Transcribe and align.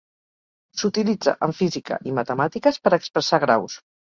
S'utilitza 0.83 1.35
en 1.49 1.53
física 1.59 1.99
i 2.13 2.17
matemàtiques 2.21 2.83
per 2.87 2.97
expressar 3.01 3.45
graus. 3.49 3.79